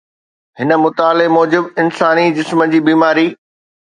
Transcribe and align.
هڪ 0.59 0.69
مطالعي 0.85 1.27
موجب، 1.35 1.63
انساني 1.83 2.25
جسم 2.37 2.65
جي 2.71 2.79
بيماري 2.89 3.27